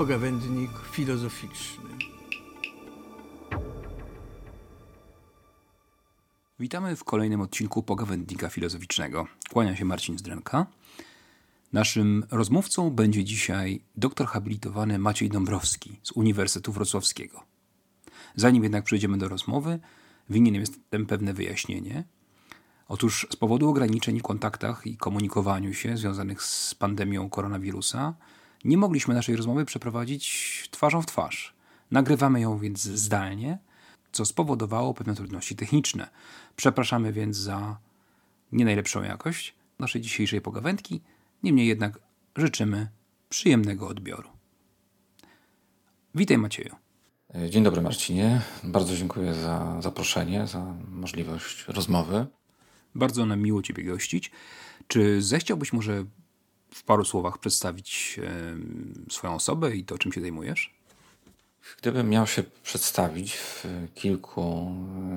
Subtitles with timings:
[0.00, 1.90] Pogawędnik filozoficzny.
[6.60, 9.26] Witamy w kolejnym odcinku Pogawędnika Filozoficznego.
[9.52, 10.66] Kłania się Marcin Zdrenka.
[11.72, 17.42] Naszym rozmówcą będzie dzisiaj doktor habilitowany Maciej Dąbrowski z Uniwersytetu Wrocławskiego.
[18.36, 19.78] Zanim jednak przejdziemy do rozmowy,
[20.30, 22.04] winien jestem pewne wyjaśnienie.
[22.88, 28.14] Otóż z powodu ograniczeń w kontaktach i komunikowaniu się związanych z pandemią koronawirusa,
[28.64, 31.54] nie mogliśmy naszej rozmowy przeprowadzić twarzą w twarz.
[31.90, 33.58] Nagrywamy ją więc zdalnie,
[34.12, 36.10] co spowodowało pewne trudności techniczne.
[36.56, 37.78] Przepraszamy więc za
[38.52, 41.00] nie najlepszą jakość naszej dzisiejszej pogawędki,
[41.42, 41.98] niemniej jednak
[42.36, 42.88] życzymy
[43.28, 44.28] przyjemnego odbioru.
[46.14, 46.74] Witaj Macieju.
[47.48, 48.40] Dzień dobry Marcinie.
[48.64, 52.26] Bardzo dziękuję za zaproszenie, za możliwość rozmowy.
[52.94, 54.30] Bardzo nam miło Ciebie gościć.
[54.88, 56.04] Czy zechciałbyś może
[56.74, 60.74] w paru słowach przedstawić e, swoją osobę i to, czym się zajmujesz?
[61.78, 64.74] Gdybym miał się przedstawić w kilku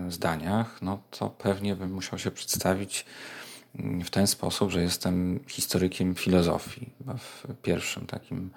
[0.10, 3.06] zdaniach, no to pewnie bym musiał się przedstawić
[4.04, 6.90] w ten sposób, że jestem historykiem filozofii.
[7.18, 8.50] W pierwszym takim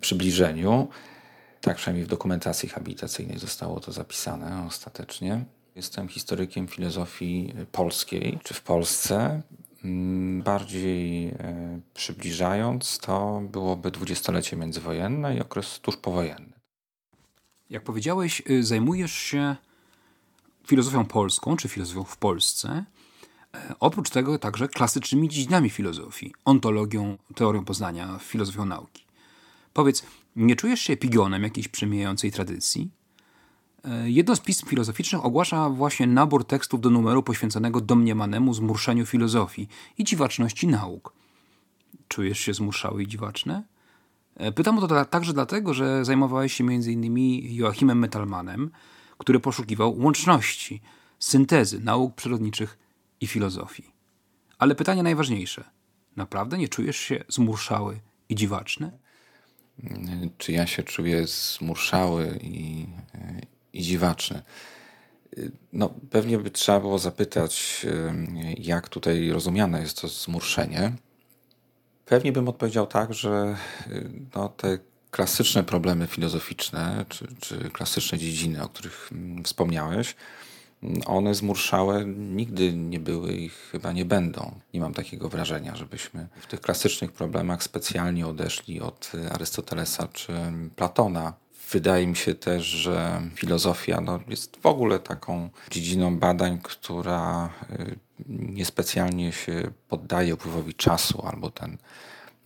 [0.00, 0.88] przybliżeniu,
[1.60, 5.44] tak przynajmniej w dokumentacji habilitacyjnej zostało to zapisane ostatecznie.
[5.74, 9.42] Jestem historykiem filozofii polskiej, czy w Polsce.
[10.44, 16.52] Bardziej e, przybliżając, to byłoby dwudziestolecie międzywojenne i okres tuż powojenny.
[17.70, 19.56] Jak powiedziałeś, y, zajmujesz się
[20.66, 22.84] filozofią polską, czy filozofią w Polsce.
[23.54, 29.04] E, oprócz tego także klasycznymi dziedzinami filozofii, ontologią, teorią poznania, filozofią nauki.
[29.72, 30.02] Powiedz,
[30.36, 32.90] nie czujesz się epigonem jakiejś przemijającej tradycji?
[33.84, 39.68] E, jedno z pism filozoficznych ogłasza właśnie nabór tekstów do numeru poświęconego domniemanemu zmurszeniu filozofii
[39.98, 41.12] i dziwaczności nauk.
[42.08, 43.62] Czujesz się zmuszały i dziwaczne?
[44.36, 47.18] E, pytam o to także dlatego, że zajmowałeś się m.in.
[47.54, 48.70] Joachimem Metalmanem,
[49.18, 50.80] który poszukiwał łączności,
[51.18, 52.78] syntezy nauk przyrodniczych
[53.20, 53.92] i filozofii.
[54.58, 55.64] Ale pytanie najważniejsze.
[56.16, 58.90] Naprawdę nie czujesz się zmurszały i dziwaczny?
[60.38, 62.86] Czy ja się czuję zmurszały i,
[63.72, 64.42] i dziwaczny?
[65.72, 67.86] No, pewnie by trzeba było zapytać,
[68.58, 70.92] jak tutaj rozumiane jest to zmurszenie.
[72.04, 73.56] Pewnie bym odpowiedział tak, że
[74.34, 74.78] no, te
[75.10, 80.14] klasyczne problemy filozoficzne, czy, czy klasyczne dziedziny, o których mm, wspomniałeś,
[81.06, 84.60] one zmurszałe nigdy nie były i chyba nie będą.
[84.74, 90.32] Nie mam takiego wrażenia, żebyśmy w tych klasycznych problemach specjalnie odeszli od Arystotelesa czy
[90.76, 91.32] Platona.
[91.70, 97.98] Wydaje mi się też, że filozofia no, jest w ogóle taką dziedziną badań, która y,
[98.28, 101.78] niespecjalnie się poddaje upływowi czasu, albo ten,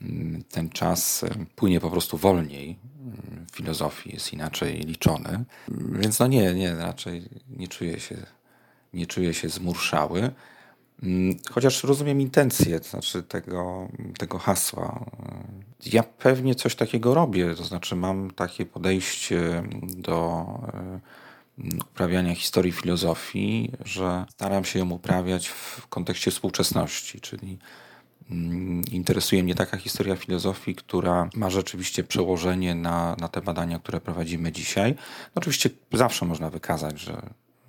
[0.02, 2.78] mm, ten czas y, płynie po prostu wolniej
[3.52, 5.44] filozofii jest inaczej liczony.
[5.68, 8.16] Więc no nie, nie, raczej nie czuję się,
[8.92, 10.30] nie czuję się zmurszały.
[11.50, 15.04] Chociaż rozumiem intencję, to znaczy tego, tego hasła.
[15.86, 21.00] Ja pewnie coś takiego robię, to znaczy mam takie podejście do e,
[21.90, 27.58] uprawiania historii filozofii, że staram się ją uprawiać w kontekście współczesności, czyli
[28.32, 34.00] Mm, interesuje mnie taka historia filozofii, która ma rzeczywiście przełożenie na, na te badania, które
[34.00, 34.94] prowadzimy dzisiaj.
[35.34, 37.22] No oczywiście zawsze można wykazać, że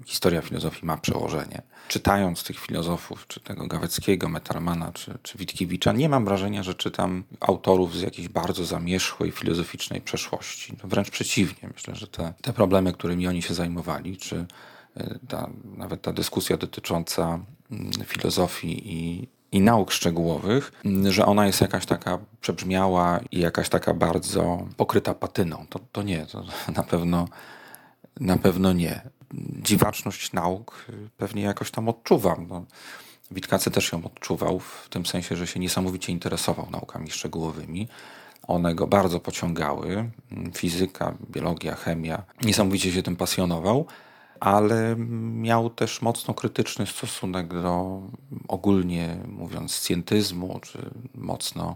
[0.05, 1.61] historia filozofii ma przełożenie.
[1.87, 7.23] Czytając tych filozofów, czy tego Gaweckiego, Metarmana, czy, czy Witkiewicza, nie mam wrażenia, że czytam
[7.39, 10.73] autorów z jakiejś bardzo zamierzchłej filozoficznej przeszłości.
[10.83, 11.69] No wręcz przeciwnie.
[11.73, 14.45] Myślę, że te, te problemy, którymi oni się zajmowali, czy
[14.97, 17.39] e, ta, nawet ta dyskusja dotycząca
[17.71, 20.71] mm, filozofii i i nauk szczegółowych,
[21.09, 25.65] że ona jest jakaś taka przebrzmiała i jakaś taka bardzo pokryta patyną.
[25.69, 26.43] To, to nie, to
[26.75, 27.27] na pewno,
[28.19, 29.01] na pewno nie.
[29.61, 30.85] Dziwaczność nauk
[31.17, 32.47] pewnie jakoś tam odczuwam.
[32.47, 32.65] No,
[33.31, 37.87] Witkacy też ją odczuwał, w tym sensie, że się niesamowicie interesował naukami szczegółowymi.
[38.47, 40.09] One go bardzo pociągały.
[40.53, 42.23] Fizyka, biologia, chemia.
[42.41, 43.87] Niesamowicie się tym pasjonował
[44.43, 44.95] ale
[45.35, 48.01] miał też mocno krytyczny stosunek do
[48.47, 51.75] ogólnie mówiąc scientyzmu, czy mocno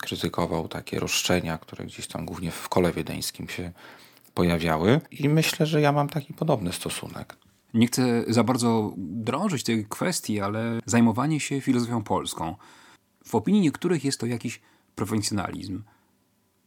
[0.00, 3.72] krytykował takie roszczenia, które gdzieś tam głównie w kole wiedeńskim się
[4.34, 7.36] pojawiały i myślę, że ja mam taki podobny stosunek.
[7.74, 12.56] Nie chcę za bardzo drążyć tej kwestii, ale zajmowanie się filozofią polską.
[13.24, 14.60] W opinii niektórych jest to jakiś
[14.94, 15.82] prowincjonalizm.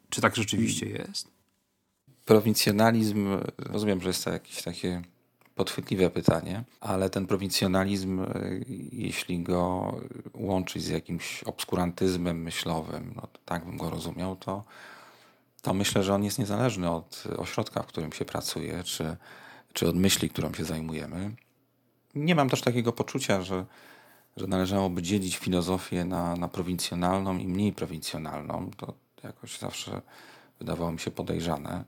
[0.10, 1.31] Czy tak rzeczywiście jest?
[2.25, 3.28] Prowincjonalizm,
[3.58, 5.02] rozumiem, że jest to jakieś takie
[5.56, 8.25] podchwytliwe pytanie, ale ten prowincjonalizm, e,
[8.92, 9.94] jeśli go
[10.34, 14.64] łączyć z jakimś obskurantyzmem myślowym, no tak bym go rozumiał, to,
[15.62, 19.18] to myślę, że on jest niezależny od ośrodka, w którym się pracuje, czy,
[19.74, 21.36] czy od myśli, którą się zajmujemy.
[22.15, 23.65] Nie mam też takiego poczucia, że,
[24.38, 28.71] że należałoby dzielić filozofię na, na prowincjonalną i mniej prowincjonalną.
[28.77, 28.94] To
[29.24, 30.01] jakoś zawsze
[30.59, 31.83] wydawało mi się podejrzane,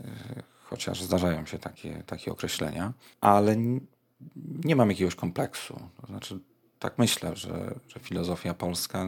[0.00, 0.04] y,
[0.64, 3.56] chociaż zdarzają się takie, takie określenia, ale
[4.64, 5.80] nie mam jakiegoś kompleksu.
[6.00, 6.40] To znaczy,
[6.78, 9.06] tak myślę, że, że filozofia polska,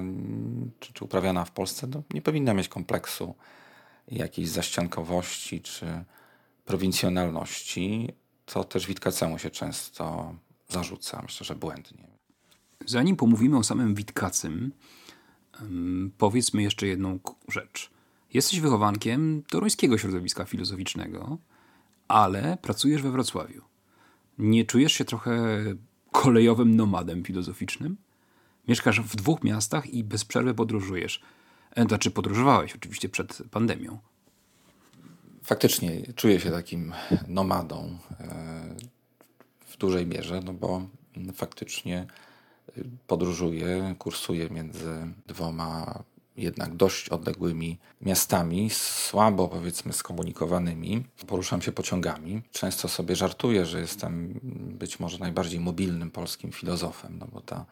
[0.80, 3.34] czy, czy uprawiana w Polsce, no, nie powinna mieć kompleksu
[4.10, 6.04] jakiejś zaściankowości czy
[6.64, 8.08] prowincjonalności.
[8.46, 10.34] To też Witkacemu się często
[10.68, 11.22] zarzuca.
[11.22, 12.08] Myślę, że błędnie.
[12.86, 14.72] Zanim pomówimy o samym Witkacym,
[16.18, 17.18] powiedzmy jeszcze jedną
[17.48, 17.90] rzecz.
[18.34, 21.38] Jesteś wychowankiem toruńskiego środowiska filozoficznego,
[22.08, 23.62] ale pracujesz we Wrocławiu.
[24.38, 25.62] Nie czujesz się trochę
[26.12, 27.96] kolejowym nomadem filozoficznym?
[28.68, 31.22] Mieszkasz w dwóch miastach i bez przerwy podróżujesz.
[31.76, 33.98] E, znaczy podróżowałeś oczywiście przed pandemią.
[35.42, 36.92] Faktycznie czuję się takim
[37.28, 38.74] nomadą e,
[39.66, 40.82] w dużej mierze, no bo
[41.34, 42.06] faktycznie
[43.06, 46.02] podróżuję, kursuję między dwoma
[46.36, 51.04] jednak dość odległymi miastami, słabo powiedzmy skomunikowanymi.
[51.26, 52.42] Poruszam się pociągami.
[52.52, 54.40] Często sobie żartuję, że jestem
[54.78, 57.66] być może najbardziej mobilnym polskim filozofem, no bo ta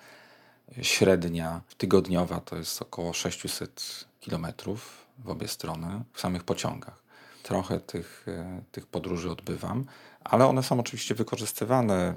[0.82, 7.02] średnia tygodniowa to jest około 600 kilometrów w obie strony w samych pociągach.
[7.42, 9.84] Trochę tych, e, tych podróży odbywam,
[10.24, 12.16] ale one są oczywiście wykorzystywane mm,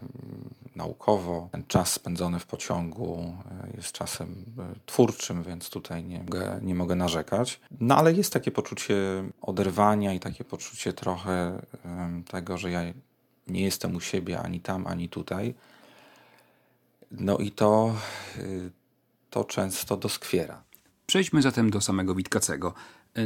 [0.75, 1.49] naukowo.
[1.51, 6.75] Ten czas spędzony w pociągu e, jest czasem e, twórczym, więc tutaj nie mogę, nie
[6.75, 7.59] mogę narzekać.
[7.79, 8.95] No ale jest takie poczucie
[9.41, 11.61] oderwania i takie poczucie trochę
[12.29, 12.81] tego, że ja
[13.47, 15.53] nie jestem u siebie ani tam, ani tutaj.
[17.11, 17.95] No i to,
[18.37, 18.71] y,
[19.29, 20.63] to często doskwiera.
[21.07, 22.73] Przejdźmy zatem do samego Witkacego.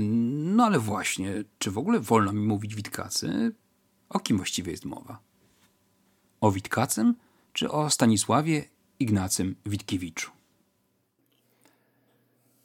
[0.01, 3.51] No ale właśnie, czy w ogóle wolno mi mówić Witkacy?
[4.09, 5.19] O kim właściwie jest mowa?
[6.41, 7.15] O Witkacym
[7.53, 8.63] czy o Stanisławie
[8.99, 10.31] Ignacym Witkiewiczu?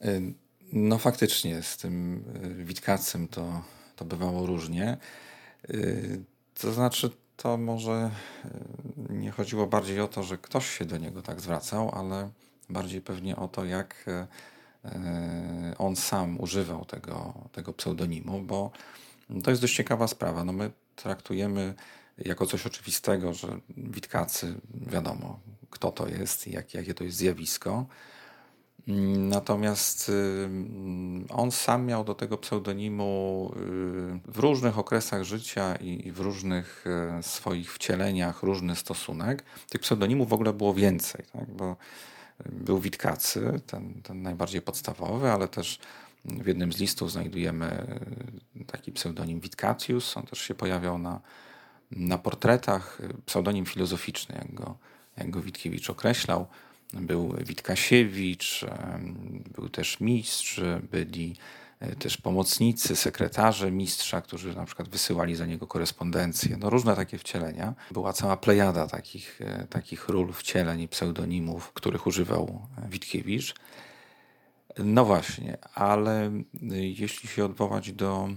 [0.04, 0.34] Y,
[0.72, 2.24] no faktycznie z tym
[2.60, 3.62] y, Witkacym to,
[3.96, 4.98] to bywało różnie.
[6.54, 7.10] To znaczy
[7.42, 8.10] to może e,
[9.08, 12.30] nie chodziło bardziej o to, że ktoś się do niego tak zwracał, ale
[12.68, 14.26] bardziej pewnie o to, jak e,
[14.84, 18.70] e, on sam używał tego, tego pseudonimu, bo
[19.44, 20.44] to jest dość ciekawa sprawa.
[20.44, 21.74] No my traktujemy
[22.18, 25.40] jako coś oczywistego, że Witkacy, wiadomo,
[25.70, 27.86] kto to jest i jak, jakie to jest zjawisko.
[29.16, 30.48] Natomiast y,
[31.28, 33.52] on sam miał do tego pseudonimu
[34.26, 36.84] y, w różnych okresach życia i w różnych
[37.18, 39.44] y, swoich wcieleniach różny stosunek.
[39.68, 41.50] Tych pseudonimów w ogóle było więcej, tak?
[41.50, 41.76] bo
[42.46, 45.78] był Witkacy, ten, ten najbardziej podstawowy, ale też
[46.24, 47.86] w jednym z listów znajdujemy
[48.66, 50.16] taki pseudonim Witkatius.
[50.16, 51.20] On też się pojawiał na,
[51.90, 54.76] na portretach, pseudonim filozoficzny, jak go,
[55.16, 56.46] jak go Witkiewicz określał
[56.92, 58.66] był Witkasiewicz,
[59.54, 60.60] był też mistrz,
[60.90, 61.36] byli
[61.80, 66.56] e, też pomocnicy, sekretarze mistrza, którzy na przykład wysyłali za niego korespondencję.
[66.56, 67.74] No różne takie wcielenia.
[67.90, 73.54] Była cała plejada takich, e, takich ról, wcieleń i pseudonimów, których używał Witkiewicz.
[74.78, 76.32] No właśnie, ale e,
[76.76, 78.28] jeśli się odwołać do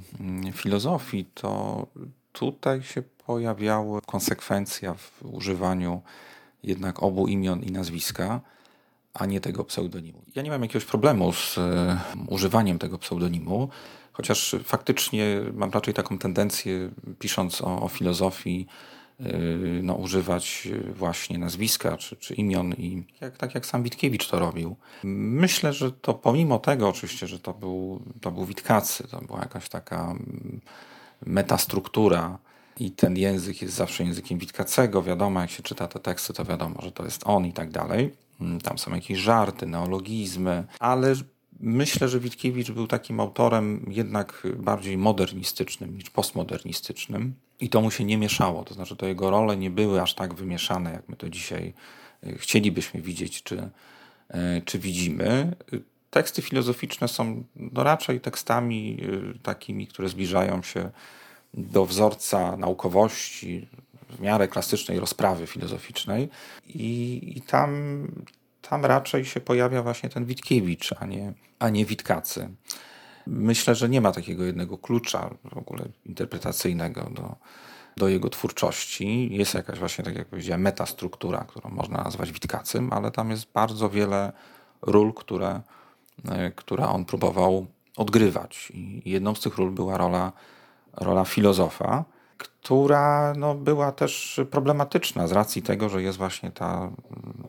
[0.54, 1.88] filozofii, to
[2.32, 6.02] tutaj się pojawiała konsekwencja w używaniu
[6.64, 8.42] jednak obu imion i nazwiska,
[9.14, 10.22] a nie tego pseudonimu.
[10.36, 13.70] Ja nie mam jakiegoś problemu z e, używaniem tego pseudonimu,
[14.14, 16.90] chociaż faktycznie mam raczej taką tendencję,
[17.20, 18.68] pisząc o, o filozofii,
[19.20, 19.24] e,
[19.84, 24.76] no, używać właśnie nazwiska czy, czy imion, i jak, tak jak sam Witkiewicz to robił.
[25.04, 29.70] Myślę, że to pomimo tego oczywiście, że to był, to był Witkacy, to była jakaś
[29.70, 30.62] taka mm,
[31.26, 32.38] metastruktura,
[32.80, 35.04] i ten język jest zawsze językiem Witkacego.
[35.04, 38.14] Wiadomo, jak się czyta te teksty, to wiadomo, że to jest on i tak dalej.
[38.42, 41.14] Mm, tam są jakieś żarty, neologizmy, ale
[41.60, 48.04] myślę, że Witkiewicz był takim autorem jednak bardziej modernistycznym niż postmodernistycznym i to mu się
[48.04, 48.64] nie mieszało.
[48.64, 51.74] To znaczy, to jego role nie były aż tak wymieszane, jak my to dzisiaj
[52.24, 53.70] e, chcielibyśmy widzieć, czy,
[54.30, 55.56] e, czy widzimy.
[56.10, 58.98] Teksty filozoficzne są no, raczej tekstami
[59.36, 60.92] e, takimi, które zbliżają się
[61.54, 63.68] do wzorca naukowości,
[64.10, 66.30] w miarę klasycznej rozprawy filozoficznej
[66.68, 67.72] i, i tam,
[68.62, 72.50] tam raczej się pojawia właśnie ten Witkiewicz, a nie, a nie Witkacy.
[73.28, 77.36] Myślę, że nie ma takiego jednego klucza w ogóle interpretacyjnego do,
[77.98, 79.30] do jego twórczości.
[79.36, 83.90] Jest jakaś właśnie, tak jak powiedziałem, metastruktura, którą można nazwać Witkacym, ale tam jest bardzo
[83.90, 84.32] wiele
[84.82, 85.62] ról, które,
[86.30, 87.68] e, które on próbował
[87.98, 88.72] odgrywać.
[88.76, 90.32] I jedną z tych ról była rola,
[90.94, 92.06] rola filozofa,
[92.38, 97.48] która no, była też problematyczna z racji tego, że jest właśnie ta mm,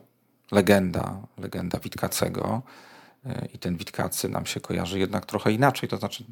[0.51, 2.61] legenda, legenda Witkacego.
[3.25, 6.23] E, I ten Witkacy nam się kojarzy jednak trochę inaczej, to znaczy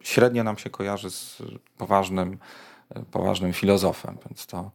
[0.00, 1.42] średnio nam się kojarzy z
[1.78, 2.38] poważnym,
[2.94, 4.70] e, poważnym filozofem, więc to,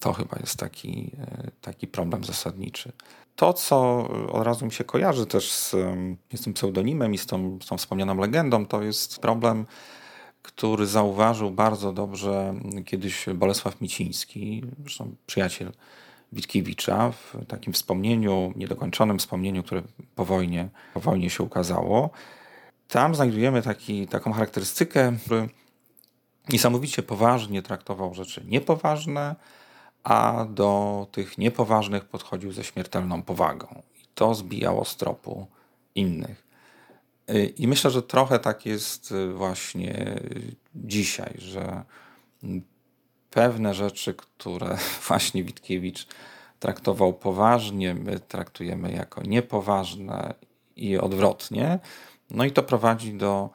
[0.00, 2.92] to chyba jest taki, e, taki problem zasadniczy.
[3.36, 5.70] To, co od razu mi się kojarzy też z,
[6.34, 9.66] z tym pseudonimem i z tą, z tą wspomnianą legendą, to jest problem,
[10.42, 12.54] który zauważył bardzo dobrze
[12.86, 15.72] kiedyś Bolesław Miciński, zresztą przyjaciel
[16.32, 19.82] Witkiewicza, w takim wspomnieniu, niedokończonym wspomnieniu, które
[20.14, 22.10] po wojnie, po wojnie się ukazało.
[22.88, 25.48] Tam znajdujemy taki, taką charakterystykę, który
[26.48, 29.36] niesamowicie poważnie traktował rzeczy niepoważne,
[30.04, 33.82] a do tych niepoważnych podchodził ze śmiertelną powagą.
[34.02, 35.46] I to zbijało z tropu
[35.94, 36.47] innych.
[37.56, 40.20] I myślę, że trochę tak jest właśnie
[40.74, 41.84] dzisiaj, że
[43.30, 46.06] pewne rzeczy, które właśnie Witkiewicz
[46.60, 50.34] traktował poważnie, my traktujemy jako niepoważne
[50.76, 51.78] i odwrotnie.
[52.30, 53.50] No i to prowadzi do,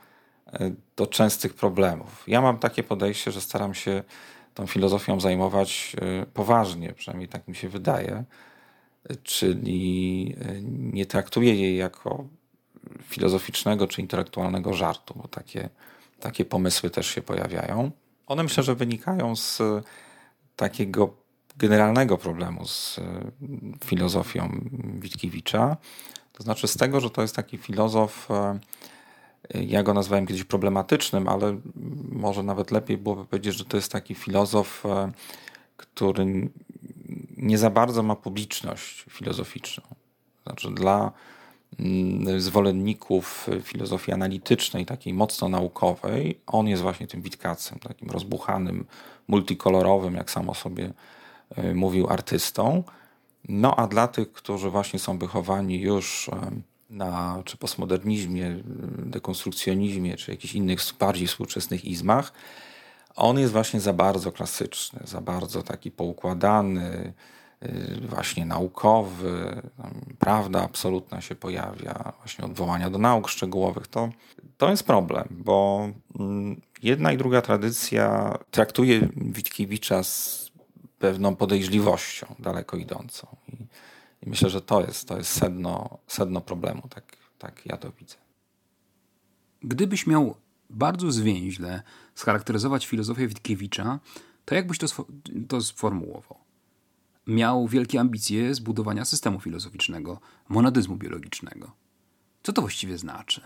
[0.95, 2.23] do częstych problemów.
[2.27, 4.03] Ja mam takie podejście, że staram się
[4.53, 8.23] tą filozofią zajmować e, poważnie, przynajmniej tak mi się wydaje,
[9.23, 10.61] czyli e,
[10.91, 12.27] nie traktuję jej jako
[13.01, 15.69] filozoficznego czy intelektualnego żartu, bo takie,
[16.19, 17.91] takie pomysły też się pojawiają.
[18.27, 19.61] One myślę, że wynikają z
[20.55, 21.13] takiego
[21.57, 22.99] generalnego problemu z
[23.85, 25.77] filozofią Witkiewicza.
[26.33, 28.59] To znaczy z tego, że to jest taki filozof, e,
[29.53, 31.59] ja go nazwałem kiedyś problematycznym, ale
[32.11, 35.11] może nawet lepiej byłoby powiedzieć, że to jest taki filozof, e,
[35.77, 36.49] który
[37.37, 39.83] nie za bardzo ma publiczność filozoficzną.
[40.43, 41.11] Znaczy dla
[42.37, 48.85] zwolenników filozofii analitycznej, takiej mocno naukowej, on jest właśnie tym Witkacem, takim rozbuchanym,
[49.27, 50.93] multikolorowym, jak sam o sobie
[51.55, 52.83] e, mówił, artystą.
[53.49, 56.29] No a dla tych, którzy właśnie są wychowani już
[56.89, 58.55] na czy postmodernizmie,
[59.05, 62.33] dekonstrukcjonizmie, czy jakichś innych bardziej współczesnych izmach,
[63.15, 67.13] on jest właśnie za bardzo klasyczny, za bardzo taki poukładany, y,
[68.09, 69.61] właśnie naukowy,
[70.19, 73.87] prawda absolutna się pojawia, właśnie odwołania do nauk szczegółowych.
[73.87, 74.09] To,
[74.57, 75.89] to jest problem, bo
[76.19, 80.51] mm, jedna i druga tradycja traktuje Witkiewicza z
[80.99, 83.27] pewną podejrzliwością daleko idącą.
[83.47, 83.67] I
[84.25, 88.15] i myślę, że to jest, to jest sedno, sedno problemu, tak, tak ja to widzę.
[89.61, 90.35] Gdybyś miał
[90.69, 91.83] bardzo zwięźle
[92.15, 93.99] scharakteryzować filozofię Witkiewicza,
[94.45, 94.87] to jakbyś to,
[95.47, 96.37] to sformułował?
[97.27, 101.71] Miał wielkie ambicje zbudowania systemu filozoficznego, monadyzmu biologicznego.
[102.43, 103.41] Co to właściwie znaczy?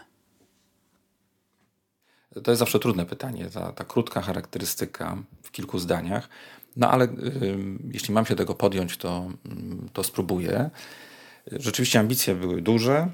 [2.44, 6.30] To jest zawsze trudne pytanie, ta, ta krótka charakterystyka w kilku zdaniach.
[6.76, 7.10] No ale y,
[7.92, 9.30] jeśli mam się tego podjąć, to,
[9.88, 10.70] y, to spróbuję.
[11.52, 13.10] Rzeczywiście ambicje były duże.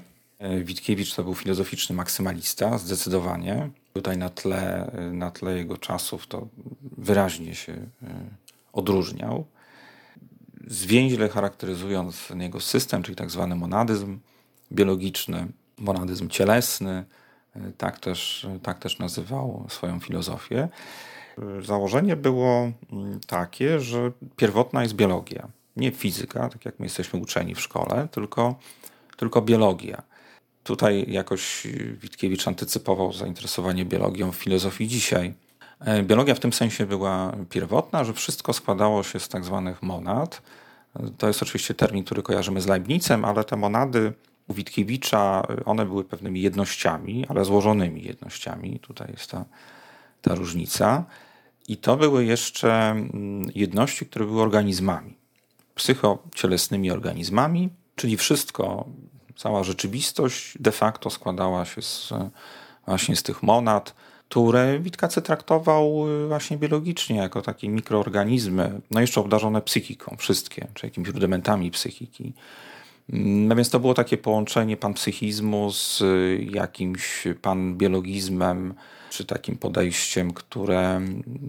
[0.64, 3.70] Witkiewicz to był filozoficzny maksymalista, zdecydowanie.
[3.92, 6.48] Tutaj na tle, na tle jego czasów to
[6.98, 7.86] wyraźnie się y,
[8.72, 9.46] odróżniał.
[10.66, 14.18] Zwięźle charakteryzując jego system, czyli tak zwany monadyzm
[14.72, 15.46] biologiczny,
[15.78, 17.04] monadyzm cielesny,
[17.78, 20.68] tak też, tak też nazywał swoją filozofię.
[21.62, 25.48] Założenie było mm, takie, że pierwotna jest biologia.
[25.76, 28.54] Nie fizyka, tak jak my jesteśmy uczeni w szkole, tylko,
[29.16, 30.02] tylko biologia.
[30.64, 31.66] Tutaj jakoś
[32.00, 35.34] Witkiewicz antycypował zainteresowanie biologią w filozofii dzisiaj.
[35.84, 40.42] E, biologia w tym sensie była pierwotna, że wszystko składało się z tak zwanych monad.
[41.18, 44.12] To jest oczywiście termin, który kojarzymy z Leibnicem, ale te monady
[44.48, 48.80] u Witkiewicza, one były pewnymi jednościami, ale złożonymi jednościami.
[48.80, 49.44] Tutaj jest ta,
[50.22, 51.04] ta różnica.
[51.68, 55.16] I to były jeszcze mm, jedności, które były organizmami,
[55.74, 58.88] psychocielesnymi organizmami, czyli wszystko,
[59.36, 62.12] cała rzeczywistość de facto składała się z,
[62.86, 63.94] właśnie z tych monad,
[64.28, 70.86] które Witkacy traktował y, właśnie biologicznie jako takie mikroorganizmy, no jeszcze obdarzone psychiką, wszystkie, czy
[70.86, 72.32] jakimiś rudymentami psychiki.
[73.12, 78.74] Mm, no więc to było takie połączenie panpsychizmu z y, jakimś panbiologizmem,
[79.10, 81.00] czy takim podejściem, które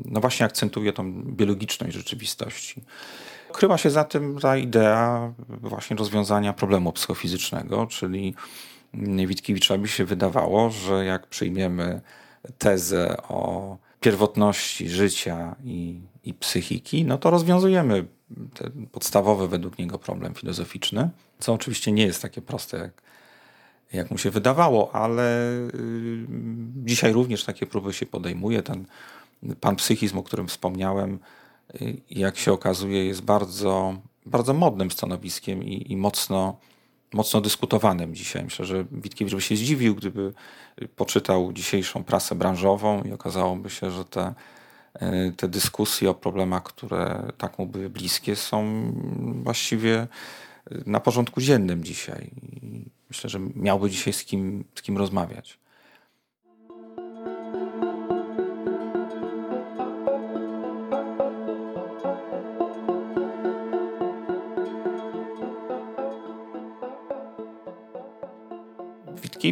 [0.05, 2.81] no właśnie akcentuje tą biologiczność rzeczywistości.
[3.53, 8.35] Kryła się za tym ta idea właśnie rozwiązania problemu psychofizycznego, czyli
[9.27, 12.01] Witkiewiczowi się wydawało, że jak przyjmiemy
[12.57, 18.05] tezę o pierwotności życia i, i psychiki, no to rozwiązujemy
[18.53, 21.09] ten podstawowy według niego problem filozoficzny,
[21.39, 23.01] co oczywiście nie jest takie proste, jak,
[23.93, 26.25] jak mu się wydawało, ale y,
[26.85, 28.63] dzisiaj również takie próby się podejmuje.
[28.63, 28.85] Ten
[29.61, 31.19] panpsychizm, o którym wspomniałem,
[31.81, 36.57] y, jak się okazuje, jest bardzo, bardzo modnym stanowiskiem i, i mocno,
[37.13, 38.43] mocno dyskutowanym dzisiaj.
[38.43, 40.33] Myślę, że Witkiewicz by się zdziwił, gdyby
[40.95, 44.33] poczytał dzisiejszą prasę branżową i okazałoby się, że te,
[45.01, 48.91] y, te dyskusje o problemach, które tak mu były bliskie, są
[49.43, 50.07] właściwie
[50.85, 52.31] na porządku dziennym dzisiaj.
[53.09, 55.59] Myślę, że miałby dzisiaj z kim, z kim rozmawiać.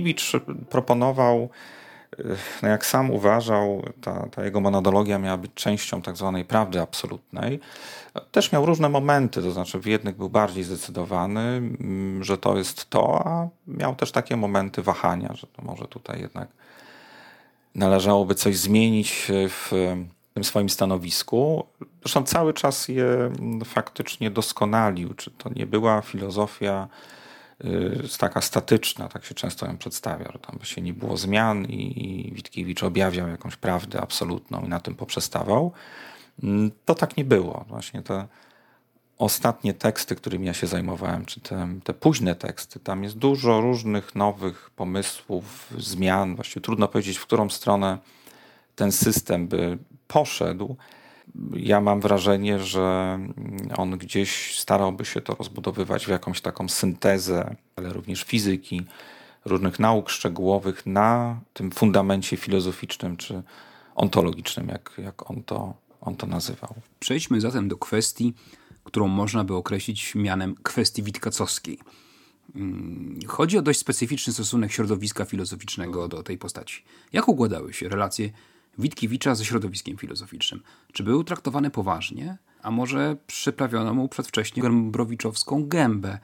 [0.02, 0.32] Witkiewicz
[0.70, 1.50] proponował,
[2.62, 7.60] no jak sam uważał, ta, ta jego monodologia miała być częścią tak zwanej prawdy absolutnej.
[8.32, 12.90] Też miał różne momenty, to znaczy w jednych był bardziej zdecydowany, mm, że to jest
[12.90, 16.48] to, a miał też takie momenty wahania, że to może tutaj jednak
[17.76, 19.72] należałoby coś zmienić w
[20.34, 21.66] tym swoim stanowisku.
[22.02, 23.32] Zresztą cały czas je
[23.66, 25.14] faktycznie doskonalił.
[25.14, 27.23] Czy to nie była filozofia y,
[28.20, 32.84] taka statyczna, tak się często ją przedstawia, że tam się nie było zmian i Witkiewicz
[32.84, 35.72] objawiał jakąś prawdę absolutną i na tym poprzestawał.
[36.44, 37.66] Mm, to tak nie było.
[37.68, 38.28] Właśnie te
[39.18, 44.16] ostatnie teksty, którymi ja się zajmowałem, czy te, te późne teksty, tam jest dużo różnych
[44.16, 46.36] nowych pomysłów, zmian.
[46.36, 47.98] Właściwie trudno powiedzieć, w którą stronę
[48.76, 50.76] ten system by poszedł.
[51.56, 53.20] Ja mam wrażenie, że
[53.78, 58.82] on gdzieś starałby się to rozbudowywać w jakąś taką syntezę, ale również fizyki,
[59.46, 63.44] różnych nauk szczegółowych na tym fundamencie filozoficznym czy
[63.96, 66.76] ontologicznym, jak, jak on to on to nazywał.
[67.00, 68.34] Przejdźmy zatem do kwestii,
[68.84, 71.80] którą można by określić mianem kwestii witkacowskiej.
[72.56, 76.84] Mm, chodzi o dość specyficzny stosunek środowiska filozoficznego do tej postaci.
[77.14, 78.30] Jak układały się relacje
[78.78, 80.64] Witkiewicza ze środowiskiem filozoficznym?
[80.94, 86.20] Czy były traktowane poważnie, a może przyprawiono mu przedwcześnie gębrowiczowską gębę,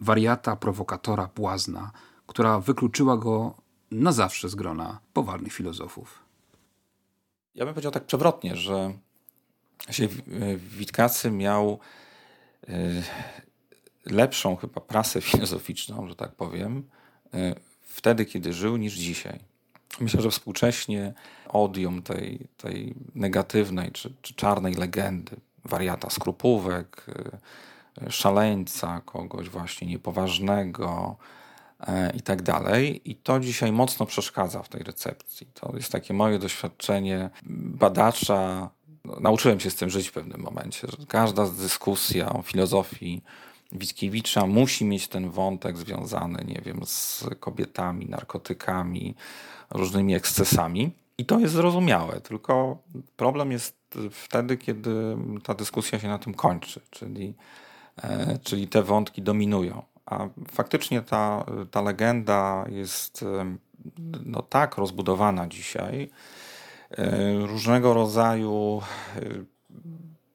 [0.00, 1.90] wariata, prowokatora, błazna,
[2.26, 3.54] która wykluczyła go
[3.90, 6.24] na zawsze z grona poważnych filozofów?
[7.54, 8.92] Ja bym powiedział tak przewrotnie, że
[9.90, 10.08] się
[10.58, 11.78] Witkacy miał
[12.68, 13.02] e,
[14.06, 16.88] lepszą chyba prasę filozoficzną, że tak powiem,
[17.34, 19.51] e, wtedy, kiedy żył, niż dzisiaj.
[20.00, 21.12] Myślę, że współcześnie
[21.48, 27.06] odium tej, tej negatywnej czy, czy czarnej legendy, wariata skrupówek,
[28.02, 31.16] e, szaleńca, kogoś właśnie niepoważnego
[32.14, 33.10] i tak dalej.
[33.10, 35.46] I to dzisiaj mocno przeszkadza w tej recepcji.
[35.54, 38.70] To jest takie moje doświadczenie badacza
[39.04, 43.22] no, nauczyłem się z tym żyć w pewnym momencie, że każda dyskusja o filozofii
[43.72, 49.14] Witkiewicza musi mieć ten wątek związany, nie wiem, z kobietami, narkotykami,
[49.70, 50.92] różnymi ekscesami.
[51.18, 52.78] I to jest zrozumiałe, tylko
[53.16, 53.76] problem jest
[54.10, 57.34] wtedy, kiedy ta dyskusja się na tym kończy, czyli,
[58.02, 59.82] e, czyli te wątki dominują.
[60.06, 63.56] A faktycznie ta, ta legenda jest e,
[64.24, 66.10] no, tak rozbudowana dzisiaj,
[66.98, 68.82] E, różnego rodzaju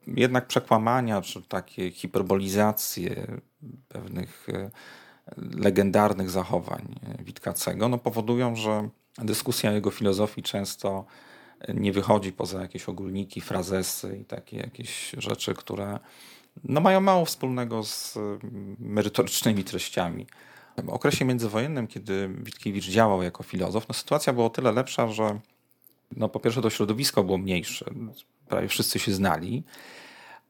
[0.08, 3.38] jednak przekłamania, czy takie hiperbolizacje
[3.88, 4.70] pewnych e,
[5.38, 11.06] legendarnych zachowań Witkacego no powodują, że dyskusja jego filozofii często
[11.74, 16.00] nie wychodzi poza jakieś ogólniki, frazesy i takie jakieś rzeczy, które
[16.63, 18.17] no mają mało wspólnego z
[18.80, 20.28] merytorycznymi treściami.
[20.84, 25.39] W okresie międzywojennym, kiedy Witkiewicz działał jako filozof, no sytuacja była o tyle lepsza, że
[26.15, 27.86] no po pierwsze to środowisko było mniejsze,
[28.48, 29.63] prawie wszyscy się znali,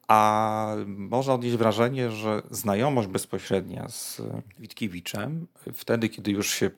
[0.07, 4.21] a można odnieść wrażenie, że znajomość bezpośrednia z
[4.59, 6.71] Witkiewiczem, wtedy kiedy już się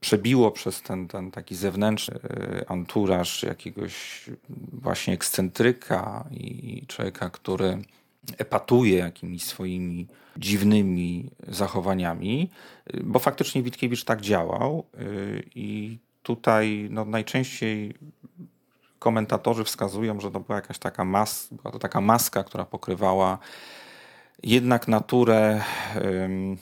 [0.00, 4.24] przebiło przez ten, ten taki zewnętrzny e, anturaż jakiegoś
[4.72, 7.78] właśnie ekscentryka i człowieka, który
[8.38, 12.50] epatuje jakimiś swoimi dziwnymi zachowaniami,
[13.04, 15.00] bo faktycznie Witkiewicz tak działał e,
[15.54, 17.94] i tutaj no, najczęściej
[18.98, 23.38] komentatorzy wskazują, że to była jakaś taka mas, była to taka maska, która pokrywała
[24.42, 25.62] jednak naturę
[26.04, 26.56] um,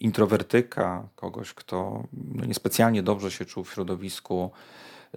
[0.00, 4.50] introwertyka, kogoś, kto no, niespecjalnie dobrze się czuł w środowisku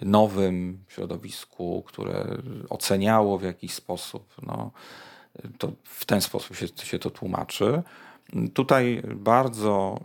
[0.02, 2.26] nowym, środowisku, które
[2.68, 4.34] oceniało w jakiś sposób.
[4.42, 4.70] No,
[5.58, 7.82] to w ten sposób się, się to tłumaczy.
[8.54, 10.00] Tutaj bardzo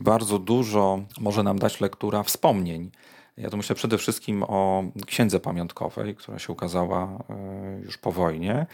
[0.00, 2.90] bardzo dużo może nam dać lektura wspomnień.
[3.36, 8.54] Ja tu myślę przede wszystkim o księdze pamiątkowej, która się ukazała e, już po wojnie.
[8.54, 8.66] E,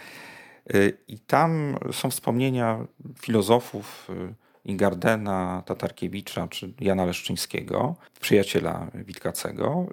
[1.09, 2.87] I tam są wspomnienia
[3.21, 4.35] filozofów, e,
[4.65, 9.87] Ingardena, Tatarkiewicza czy Jana Leszczyńskiego, przyjaciela Witkacego.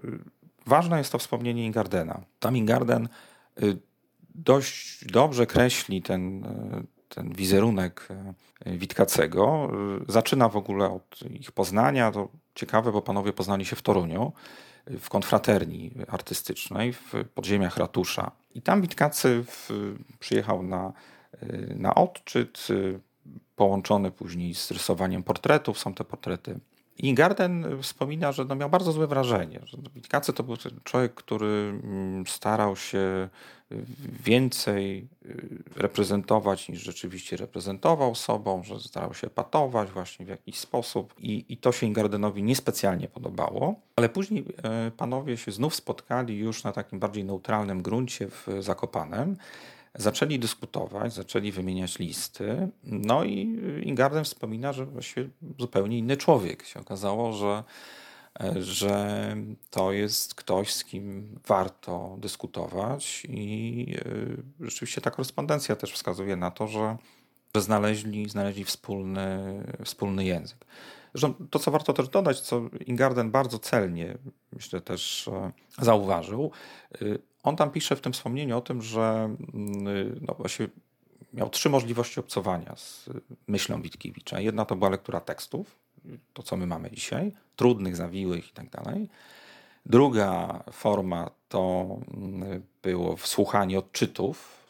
[0.65, 2.21] Ważne jest to wspomnienie Ingardena.
[2.39, 3.09] Tam Ingarden
[4.35, 6.45] dość dobrze kreśli ten,
[7.15, 8.07] ten wizerunek
[8.67, 9.71] y, Witkacego.
[10.07, 12.11] Zaczyna w ogóle od ich poznania.
[12.11, 14.33] To ciekawe, bo panowie poznali się w Toruniu,
[14.87, 18.31] w konfraterni artystycznej, w podziemiach ratusza.
[18.55, 19.69] I tam Witkacy w,
[20.19, 20.93] przyjechał na,
[21.75, 22.67] na odczyt,
[23.55, 25.79] połączony później z rysowaniem portretów.
[25.79, 26.59] Są te portrety
[26.97, 29.59] i Garden wspomina, że no miał bardzo złe wrażenie.
[29.63, 33.29] Że Witkacy to był człowiek, który mm, starał się
[34.23, 41.13] więcej y, reprezentować niż rzeczywiście reprezentował sobą, że starał się patować właśnie w jakiś sposób
[41.19, 43.75] i, i to się Ingardenowi niespecjalnie podobało.
[43.95, 49.37] Ale później e, panowie się znów spotkali już na takim bardziej neutralnym gruncie w Zakopanem
[49.95, 52.67] Zaczęli dyskutować, zaczęli wymieniać listy.
[52.83, 56.65] No i Ingarden wspomina, że właściwie zupełnie inny człowiek.
[56.65, 57.63] Się okazało, że,
[58.59, 59.35] że
[59.69, 63.87] to jest ktoś, z kim warto dyskutować i
[64.59, 66.97] e, rzeczywiście ta korespondencja też wskazuje na to, że,
[67.55, 70.65] że znaleźli, znaleźli wspólny, wspólny język.
[71.49, 74.17] To, co warto też dodać, co Ingarden bardzo celnie,
[74.51, 76.51] myślę, też e, zauważył,
[76.95, 76.97] e,
[77.43, 80.67] on tam pisze w tym wspomnieniu o tym, że mm, no właśnie
[81.33, 83.09] miał trzy możliwości obcowania z
[83.47, 84.39] myślą Witkiewicza.
[84.39, 85.82] Jedna to była lektura tekstów,
[86.33, 88.67] to co my mamy dzisiaj, trudnych, zawiłych i tak.
[89.85, 94.63] Druga forma to mm, było wsłuchanie odczytów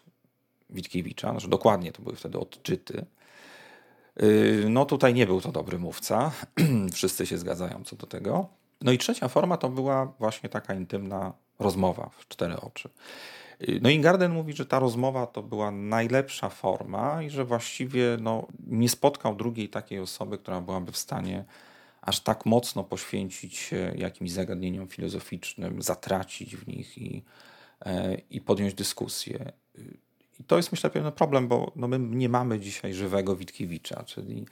[0.70, 3.06] Witkiewicza, znaczy dokładnie to były wtedy odczyty.
[4.24, 6.32] Y, no tutaj nie był to dobry mówca,
[6.94, 8.48] wszyscy się zgadzają co do tego.
[8.82, 12.90] No i trzecia forma to była właśnie taka intymna rozmowa w cztery oczy.
[13.82, 18.48] No i Garden mówi, że ta rozmowa to była najlepsza forma i że właściwie no,
[18.68, 21.46] nie spotkał drugiej takiej osoby, która byłaby w stanie
[22.02, 27.24] aż tak mocno poświęcić się jakimś zagadnieniom filozoficznym, zatracić w nich i,
[27.86, 29.52] e, i podjąć dyskusję.
[30.40, 34.46] I to jest myślę pewien problem, bo no, my nie mamy dzisiaj żywego Witkiewicza, czyli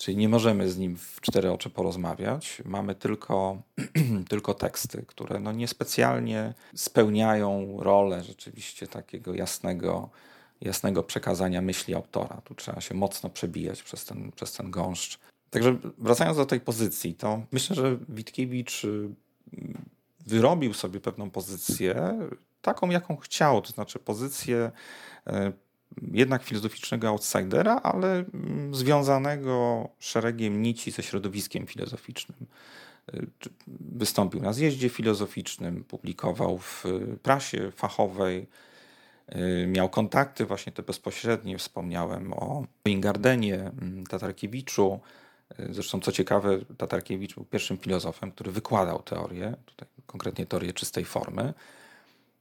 [0.00, 2.62] Czyli nie możemy z nim w cztery oczy porozmawiać.
[2.64, 3.62] Mamy tylko,
[4.30, 10.10] tylko teksty, które no niespecjalnie spełniają rolę rzeczywiście takiego jasnego,
[10.60, 12.40] jasnego przekazania myśli autora.
[12.44, 15.18] Tu trzeba się mocno przebijać przez ten, przez ten gąszcz.
[15.50, 19.08] Także wracając do tej pozycji, to myślę, że Witkiewicz y,
[20.26, 22.18] wyrobił sobie pewną pozycję,
[22.62, 24.70] taką jaką chciał, to znaczy pozycję
[25.26, 25.32] y,
[26.12, 32.46] jednak filozoficznego outsidera, ale mm, związanego szeregiem nici ze środowiskiem filozoficznym.
[33.14, 33.26] Y,
[33.78, 36.84] wystąpił na zjeździe filozoficznym, publikował w
[37.22, 38.46] prasie fachowej,
[39.34, 41.58] y, miał kontakty właśnie te bezpośrednie.
[41.58, 45.00] Wspomniałem o Ingardenie, mm, Tatarkiewiczu.
[45.60, 51.04] Y, zresztą, co ciekawe, Tatarkiewicz był pierwszym filozofem, który wykładał teorię, tutaj konkretnie teorię czystej
[51.04, 51.54] formy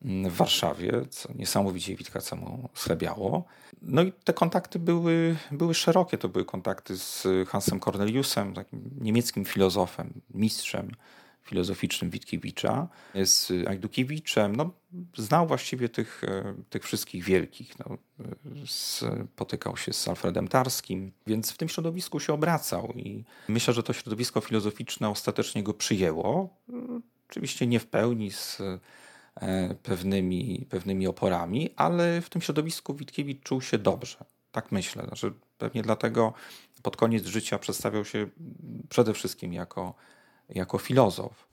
[0.01, 3.45] w Warszawie, co niesamowicie Witkacemu schlebiało.
[3.81, 6.17] No i te kontakty były, były szerokie.
[6.17, 10.91] To były kontakty z Hansem Corneliusem, takim niemieckim filozofem, mistrzem
[11.43, 12.87] filozoficznym Witkiewicza,
[13.25, 14.55] z Ajdukiewiczem.
[14.55, 14.71] No,
[15.17, 16.21] znał właściwie tych,
[16.69, 17.79] tych wszystkich wielkich.
[17.79, 17.97] No,
[18.65, 23.93] spotykał się z Alfredem Tarskim, więc w tym środowisku się obracał i myślę, że to
[23.93, 26.57] środowisko filozoficzne ostatecznie go przyjęło.
[27.29, 28.79] Oczywiście nie w pełni z E,
[29.83, 34.25] pewnymi, pewnymi oporami, ale w tym środowisku Witkiewicz czuł się dobrze.
[34.51, 35.05] Tak myślę.
[35.05, 36.33] Znaczy, pewnie dlatego
[36.81, 38.27] pod koniec życia przedstawiał się
[38.89, 39.93] przede wszystkim jako,
[40.49, 41.47] jako filozof.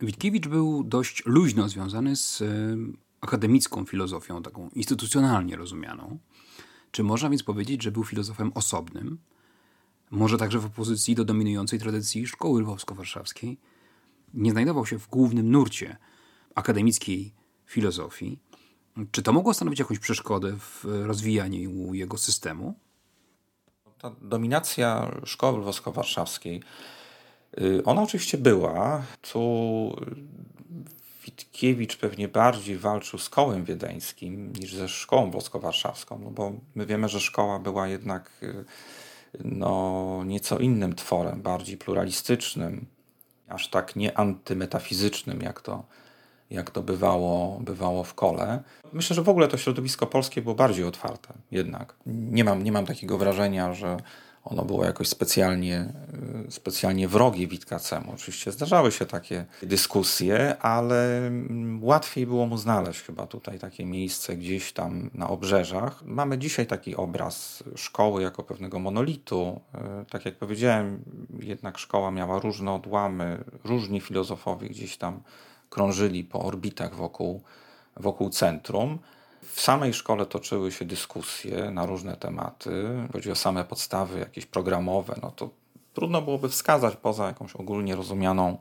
[0.00, 2.46] Witkiewicz był dość luźno związany z e,
[3.20, 6.18] akademicką filozofią, taką instytucjonalnie rozumianą.
[6.90, 9.18] Czy można więc powiedzieć, że był filozofem osobnym,
[10.10, 13.56] może także w opozycji do dominującej tradycji szkoły lwowsko-warszawskiej?
[14.34, 15.96] Nie znajdował się w głównym nurcie
[16.54, 17.34] akademickiej
[17.66, 18.38] filozofii.
[19.10, 22.74] Czy to mogło stanowić jakąś przeszkodę w rozwijaniu jego systemu?
[23.98, 26.62] Ta dominacja szkoły lwowsko-warszawskiej,
[27.60, 29.02] y, ona oczywiście była.
[29.32, 29.96] Tu
[31.24, 37.08] Witkiewicz pewnie bardziej walczył z kołem wiedeńskim niż ze szkołą włosko-warszawską, no bo my wiemy,
[37.08, 38.64] że szkoła była jednak y,
[39.44, 42.86] no, nieco innym tworem, bardziej pluralistycznym,
[43.48, 45.84] aż tak nie antymetafizycznym, jak to
[46.50, 48.62] jak to bywało, bywało w kole.
[48.92, 51.94] Myślę, że w ogóle to środowisko polskie było bardziej otwarte jednak.
[52.06, 53.96] Nie mam, nie mam takiego wrażenia, że
[54.44, 55.92] ono było jakoś specjalnie,
[56.48, 58.12] y, specjalnie wrogie Witkacemu.
[58.12, 64.36] Oczywiście zdarzały się takie dyskusje, ale mm, łatwiej było mu znaleźć chyba tutaj takie miejsce
[64.36, 66.02] gdzieś tam na obrzeżach.
[66.04, 69.60] Mamy dzisiaj taki obraz szkoły jako pewnego monolitu.
[69.74, 71.04] Y, tak jak powiedziałem,
[71.40, 75.22] jednak szkoła miała różne odłamy, różni filozofowie gdzieś tam
[75.70, 77.42] krążyli po orbitach wokół,
[77.96, 78.98] wokół centrum.
[79.42, 82.70] W samej szkole toczyły się dyskusje na różne tematy.
[83.12, 85.50] Chodzi o same podstawy jakieś programowe, no to
[85.94, 88.58] trudno byłoby wskazać poza jakąś ogólnie rozumianą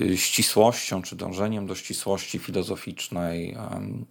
[0.00, 3.56] y, ścisłością czy dążeniem do ścisłości filozoficznej,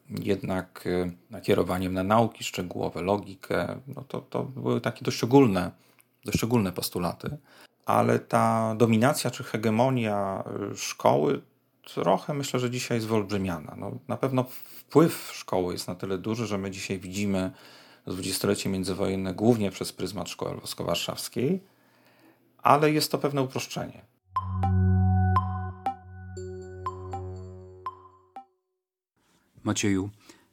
[0.10, 5.72] jednak y, nakierowaniem na nauki szczegółowe, logikę, no to, to były takie dość ogólne,
[6.26, 7.38] dość ogólne postulaty.
[7.86, 11.42] Ale ta dominacja czy hegemonia y, szkoły
[11.96, 13.76] trochę myślę, że dzisiaj jest wyolbrzymiana.
[13.78, 17.52] No, na pewno wpływ szkoły jest na tyle duży, że my dzisiaj widzimy
[18.08, 21.60] dwudziestolecie międzywojenne głównie przez pryzmat szkoły lwowsko-warszawskiej,
[22.58, 24.02] ale jest to pewne uproszczenie.
[29.64, 30.10] Macieju,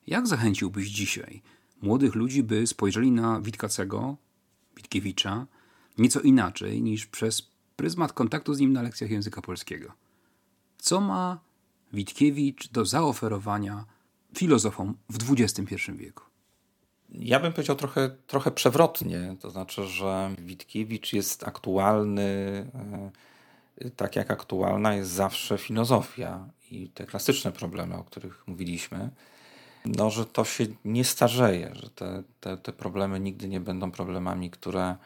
[0.06, 1.42] jak zachęciłbyś dzisiaj
[1.82, 4.16] młodych ludzi, by spojrzeli na Witkacego,
[4.76, 5.46] Witkiewicza,
[5.98, 10.05] nieco inaczej niż przez pryzmat kontaktu z nim na lekcjach języka polskiego?
[10.86, 11.38] Co ma
[11.92, 13.84] Witkiewicz do zaoferowania
[14.36, 16.24] filozofom w XXI wieku?
[17.08, 22.22] Ja bym powiedział trochę, trochę przewrotnie, to znaczy, że Witkiewicz jest aktualny,
[23.80, 29.10] e, tak jak aktualna jest zawsze filozofia i te klasyczne problemy, o których mówiliśmy,
[29.84, 34.50] no, że to się nie starzeje, że te, te, te problemy nigdy nie będą problemami,
[34.50, 34.96] które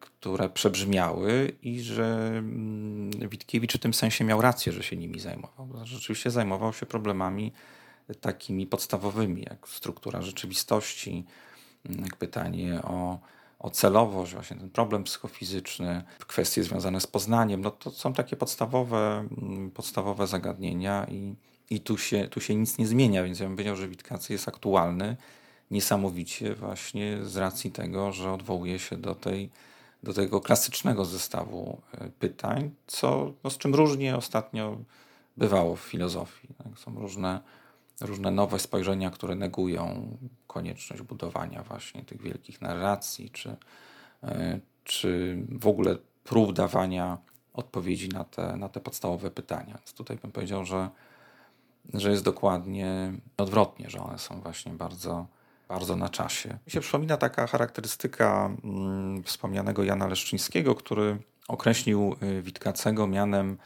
[0.00, 5.68] które przebrzmiały i że mm, Witkiewicz w tym sensie miał rację, że się nimi zajmował.
[5.84, 7.52] Rzeczywiście zajmował się problemami
[8.20, 11.24] takimi podstawowymi, jak struktura rzeczywistości,
[11.86, 13.18] mm, jak pytanie o,
[13.58, 17.60] o celowość, właśnie ten problem psychofizyczny, kwestie związane z poznaniem.
[17.60, 21.34] No to są takie podstawowe, mm, podstawowe zagadnienia i,
[21.70, 24.48] i tu, się, tu się nic nie zmienia, więc ja bym powiedział, że Witkacy jest
[24.48, 25.16] aktualny
[25.70, 29.50] niesamowicie właśnie z racji tego, że odwołuje się do, tej,
[30.02, 34.78] do tego klasycznego zestawu e, pytań, co, no z czym różnie ostatnio
[35.36, 36.48] bywało w filozofii.
[36.58, 36.78] Tak?
[36.78, 37.40] Są różne,
[38.00, 43.56] różne nowe spojrzenia, które negują konieczność budowania właśnie tych wielkich narracji, czy,
[44.22, 47.18] e, czy w ogóle prób dawania
[47.54, 49.74] odpowiedzi na te, na te podstawowe pytania.
[49.74, 50.88] Więc tutaj bym powiedział, że,
[51.94, 55.26] że jest dokładnie odwrotnie, że one są właśnie bardzo
[55.68, 56.58] bardzo na czasie.
[56.66, 63.58] Mi się przypomina taka charakterystyka mm, wspomnianego Jana Leszczyńskiego, który określił y, Witkacego mianem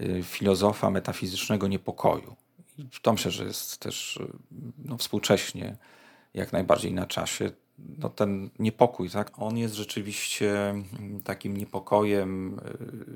[0.00, 2.36] y, filozofa metafizycznego niepokoju.
[2.78, 4.26] I myślę, że jest też y,
[4.78, 5.76] no, współcześnie
[6.34, 7.50] jak najbardziej na czasie.
[7.78, 9.32] No, ten niepokój, tak?
[9.36, 12.60] on jest rzeczywiście mm, takim niepokojem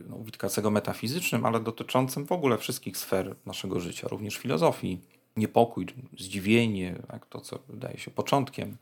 [0.09, 5.01] no, Witkacego metafizycznym, ale dotyczącym w ogóle wszystkich sfer naszego życia, również filozofii
[5.39, 5.87] niepokój,
[6.19, 8.77] zdziwienie, tak, to co wydaje się początkiem,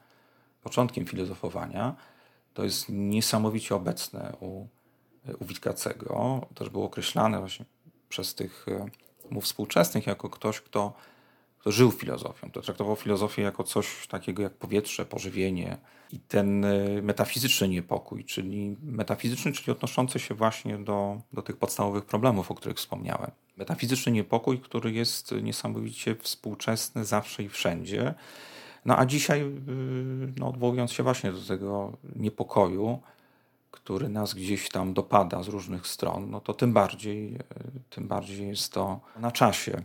[0.63, 1.97] początkiem filozofowania,
[2.55, 4.67] to jest niesamowicie obecne u,
[5.41, 6.47] u Witkacego.
[6.55, 7.65] Też było określane właśnie
[8.09, 8.87] przez tych e,
[9.31, 10.93] mu współczesnych jako ktoś, kto,
[11.59, 15.77] kto żył filozofią, kto traktował filozofię jako coś takiego jak powietrze, pożywienie
[16.13, 22.05] i ten e, metafizyczny niepokój, czyli metafizyczny, czyli odnoszący się właśnie do, do tych podstawowych
[22.05, 28.15] problemów, o których wspomniałem metafizyczny niepokój, który jest niesamowicie współczesny zawsze i wszędzie.
[28.85, 33.01] No a dzisiaj, y, no, odwołując się właśnie do tego niepokoju,
[33.71, 37.41] który nas gdzieś tam dopada z różnych stron, no to tym bardziej, y,
[37.91, 39.83] tym bardziej jest to na czasie.